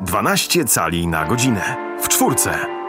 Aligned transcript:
12 0.00 0.64
cali 0.64 1.06
na 1.06 1.24
godzinę. 1.24 1.76
W 2.02 2.08
czwórce. 2.08 2.79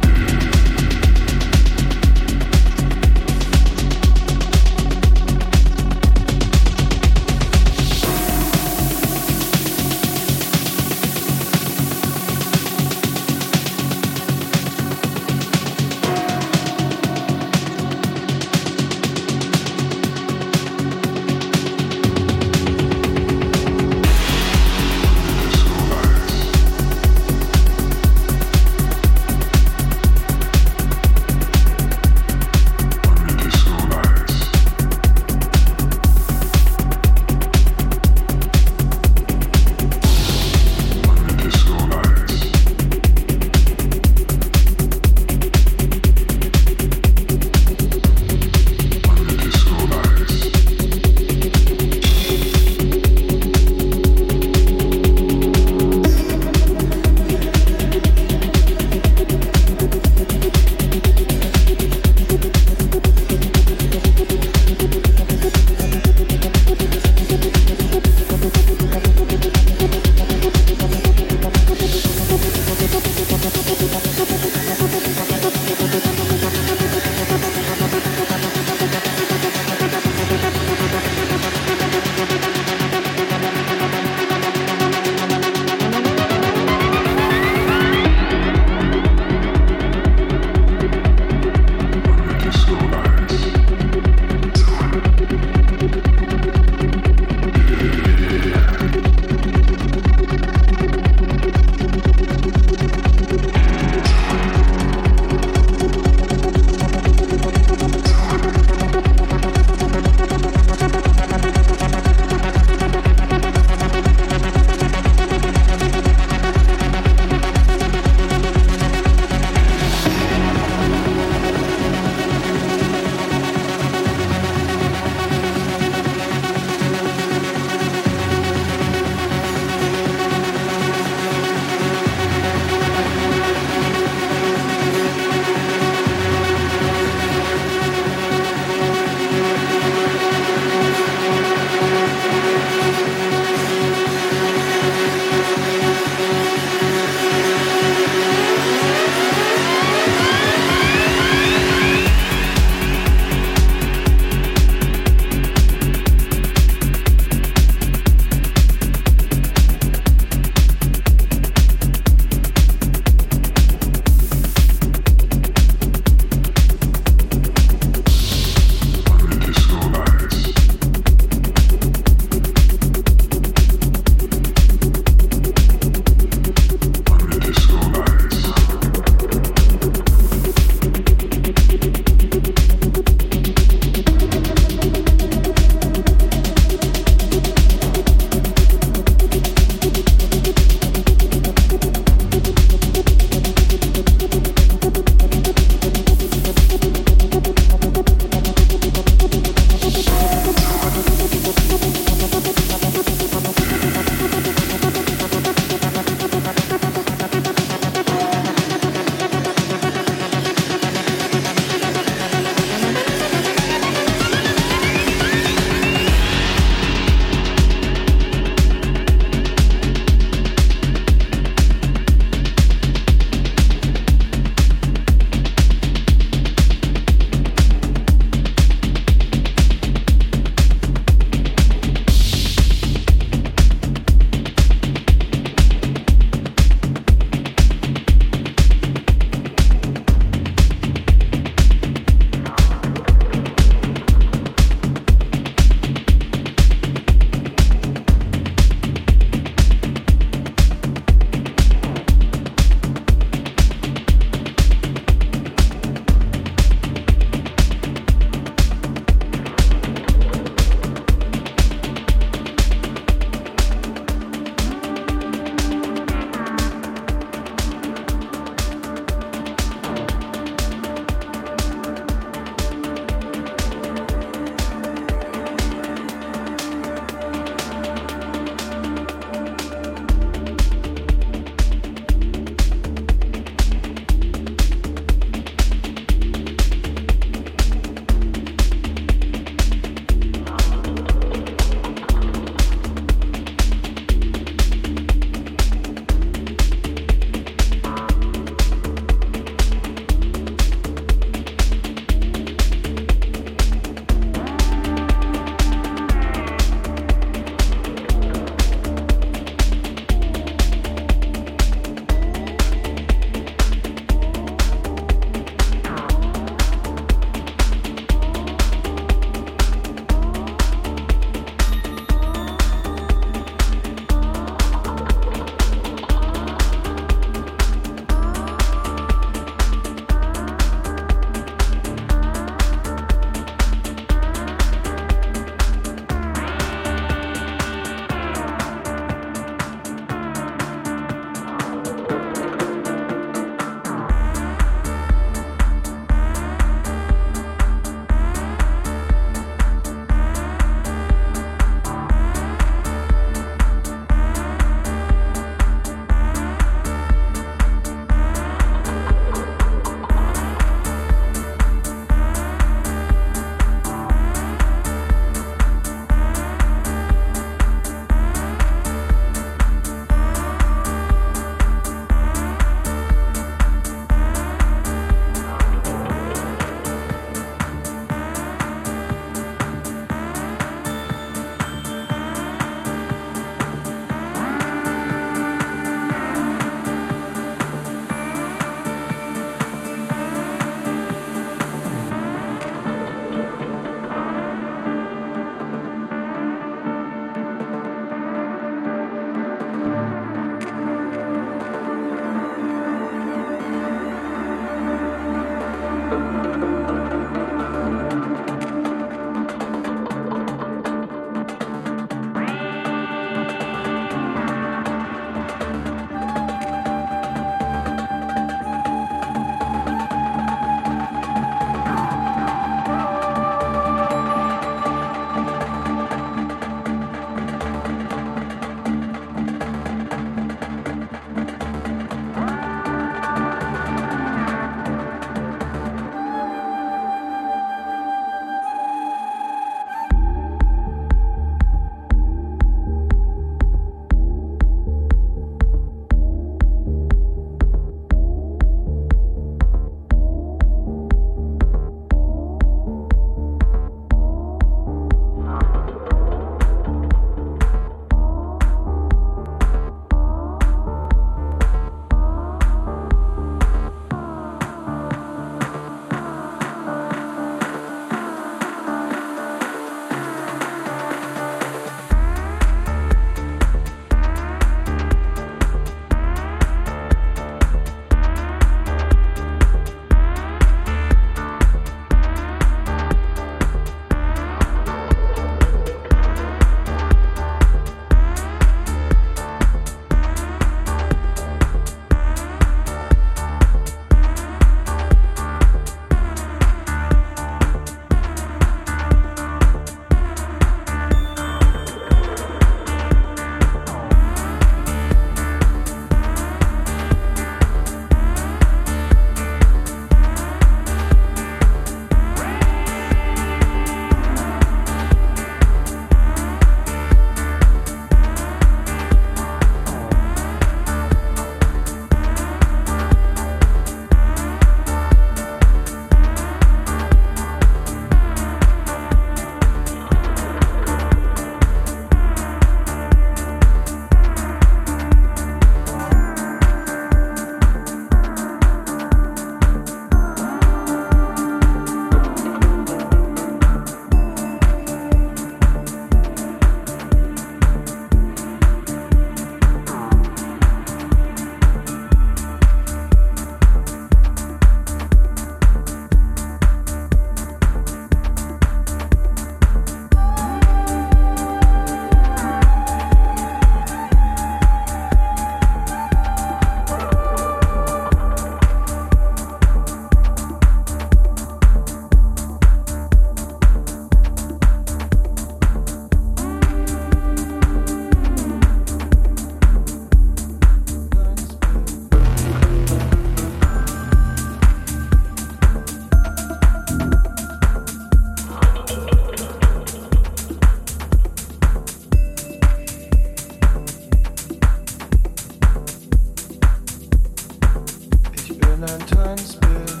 and 598.83 599.07
turn 599.07 599.37
spin. 599.37 600.00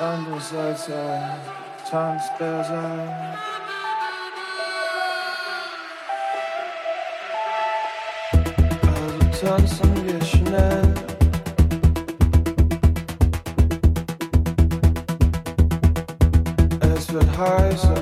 Sun 0.00 0.32
is 0.32 0.52
outside, 0.54 0.92
uh, 0.94 1.90
time 1.90 2.18
spells 2.20 2.70
out. 2.70 3.36
Hazırtan 8.82 9.66
sen 9.66 10.14
yaşına 10.14 10.82
As 16.82 17.06
with 17.06 17.28
highs 17.36 17.99